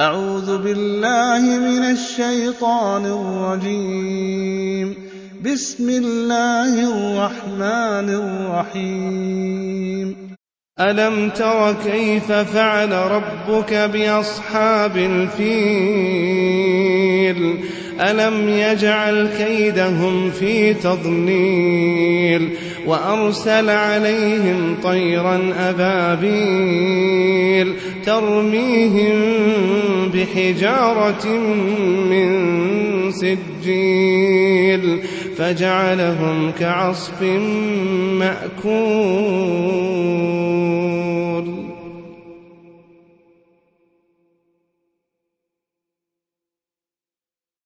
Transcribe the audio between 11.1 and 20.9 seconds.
تر كيف فعل ربك بأصحاب الفيل؟ ألم يجعل كيدهم في